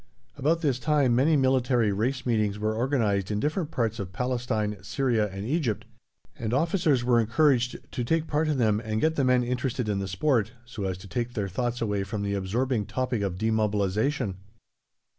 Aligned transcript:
About 0.35 0.61
this 0.61 0.79
time 0.79 1.13
many 1.13 1.37
military 1.37 1.91
Race 1.91 2.25
Meetings 2.25 2.57
were 2.57 2.73
organized 2.73 3.29
in 3.29 3.39
different 3.39 3.69
parts 3.69 3.99
of 3.99 4.11
Palestine, 4.11 4.77
Syria, 4.81 5.29
and 5.31 5.45
Egypt, 5.45 5.85
and 6.39 6.55
officers 6.55 7.03
were 7.03 7.19
encouraged 7.19 7.77
to 7.91 8.03
take 8.03 8.25
part 8.25 8.47
in 8.47 8.57
them 8.57 8.79
and 8.83 8.99
get 8.99 9.13
the 9.13 9.23
men 9.23 9.43
interested 9.43 9.87
in 9.87 9.99
the 9.99 10.07
sport, 10.07 10.53
so 10.65 10.85
as 10.85 10.97
to 10.97 11.07
take 11.07 11.33
their 11.35 11.47
thoughts 11.47 11.81
away 11.81 12.03
from 12.03 12.23
the 12.23 12.33
absorbing 12.33 12.87
topic 12.87 13.21
of 13.21 13.37
demobilization. 13.37 14.37